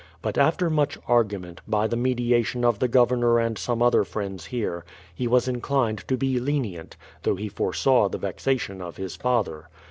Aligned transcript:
But 0.23 0.35
after 0.35 0.67
much 0.71 0.97
argument, 1.07 1.61
by 1.67 1.85
the 1.85 1.95
mediation 1.95 2.65
of 2.65 2.79
the 2.79 2.87
Governor 2.87 3.37
and 3.39 3.55
some 3.55 3.83
other 3.83 4.03
friends 4.03 4.45
here, 4.45 4.83
he 5.13 5.27
was 5.27 5.47
inclined 5.47 6.07
to 6.07 6.17
be 6.17 6.39
lenient, 6.39 6.97
though 7.21 7.35
he 7.35 7.49
foresaw 7.49 8.09
the 8.09 8.17
vexation 8.17 8.81
of 8.81 8.97
his 8.97 9.15
father. 9.15 9.69